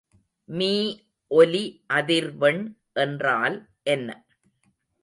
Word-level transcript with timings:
மீஒலி 0.49 1.63
அதிர்வெண் 1.93 2.63
என்றால் 2.99 3.57
என்ன? 3.87 4.09